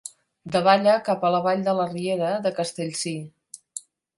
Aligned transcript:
Davalla 0.55 0.95
cap 1.09 1.27
a 1.29 1.31
la 1.35 1.43
vall 1.49 1.61
de 1.69 1.75
la 1.81 1.87
riera 1.91 2.33
de 2.47 2.55
Castellcir. 2.61 3.17